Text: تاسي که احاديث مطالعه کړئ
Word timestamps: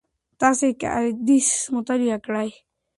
تاسي 0.41 0.69
که 0.79 0.87
احاديث 0.97 1.49
مطالعه 1.75 2.17
کړئ 2.25 2.49